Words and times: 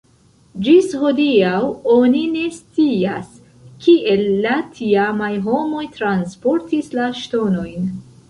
Ĝis 0.67 0.85
hodiaŭ 1.01 1.57
oni 1.95 2.21
ne 2.37 2.45
scias, 2.55 3.29
kiel 3.87 4.23
la 4.45 4.55
tiamaj 4.79 5.31
homoj 5.49 5.85
transportis 5.99 6.89
la 7.01 7.07
ŝtonojn. 7.21 7.93